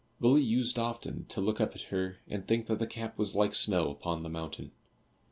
[0.19, 3.53] Willie used often to look up at her and think that the cap was like
[3.53, 4.71] snow upon the mountain.